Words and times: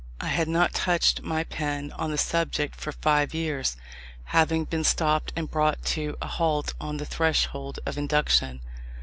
I 0.19 0.29
had 0.29 0.47
not 0.47 0.73
touched 0.73 1.21
my 1.21 1.43
pen 1.43 1.91
on 1.91 2.09
the 2.09 2.17
subject 2.17 2.73
for 2.75 2.91
five 2.91 3.35
years, 3.35 3.77
having 4.23 4.65
been 4.65 4.83
stopped 4.83 5.31
and 5.35 5.47
brought 5.47 5.85
to 5.95 6.17
a 6.19 6.27
halt 6.27 6.73
on 6.81 6.97
the 6.97 7.05
threshold 7.05 7.77
of 7.85 7.99
Induction. 7.99 8.61